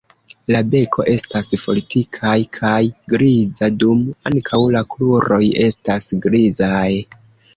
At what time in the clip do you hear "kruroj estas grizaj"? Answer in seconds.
4.95-6.89